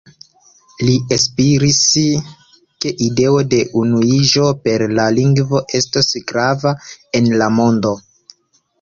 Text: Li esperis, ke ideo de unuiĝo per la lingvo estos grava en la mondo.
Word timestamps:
Li 0.87 0.95
esperis, 1.17 1.77
ke 2.85 2.95
ideo 3.09 3.37
de 3.53 3.61
unuiĝo 3.83 4.49
per 4.65 4.87
la 5.03 5.07
lingvo 5.21 5.65
estos 5.83 6.13
grava 6.35 6.77
en 7.23 7.35
la 7.45 7.55
mondo. 7.63 7.99